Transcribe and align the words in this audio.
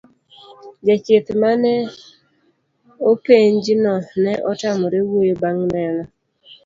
jachieth 0.87 1.29
mane 1.41 1.73
openj 3.11 3.63
no 3.83 3.93
ne 4.23 4.33
otamore 4.51 4.99
wuoyo 5.07 5.35
bang' 5.41 5.65
neno 5.73 6.03